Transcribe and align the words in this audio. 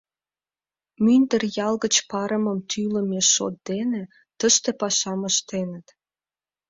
Мӱндыр 1.03 1.41
ял 1.67 1.75
гыч 1.83 1.95
парымым 2.09 2.59
тӱлымӧ 2.69 3.21
шот 3.33 3.55
дене 3.69 4.01
тыште 4.39 4.69
пашам 4.79 5.21
ыштеныт. 5.29 5.87